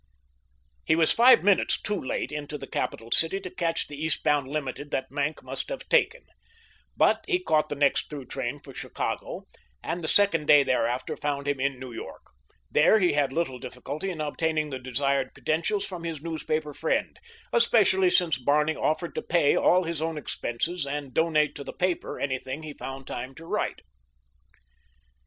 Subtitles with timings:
[0.83, 4.89] He was five minutes too late into the capital city to catch the eastbound limited
[4.89, 6.25] that Maenck must have taken;
[6.97, 9.43] but he caught the next through train for Chicago,
[9.83, 12.23] and the second day thereafter found him in New York.
[12.71, 17.19] There he had little difficulty in obtaining the desired credentials from his newspaper friend,
[17.53, 22.19] especially since Barney offered to pay all his own expenses and donate to the paper
[22.19, 23.81] anything he found time to write.